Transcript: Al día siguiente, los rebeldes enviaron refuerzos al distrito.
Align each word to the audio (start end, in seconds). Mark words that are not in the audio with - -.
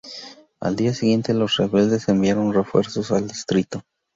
Al 0.59 0.75
día 0.75 0.95
siguiente, 0.95 1.31
los 1.35 1.57
rebeldes 1.57 2.09
enviaron 2.09 2.51
refuerzos 2.55 3.11
al 3.11 3.27
distrito. 3.27 3.83